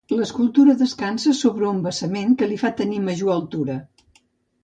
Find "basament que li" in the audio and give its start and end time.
1.83-2.59